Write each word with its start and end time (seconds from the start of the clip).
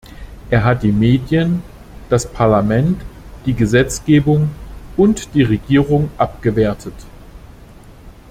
Er 0.49 0.63
hat 0.63 0.81
die 0.81 0.91
Medien, 0.91 1.61
das 2.09 2.25
Parlament, 2.27 2.99
die 3.45 3.53
Gesetzgebung 3.53 4.49
und 4.97 5.35
die 5.35 5.43
Regierung 5.43 6.09
abgewertet. 6.17 6.95